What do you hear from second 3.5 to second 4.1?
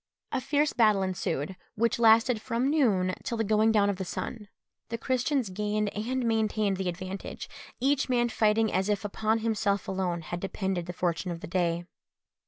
down of the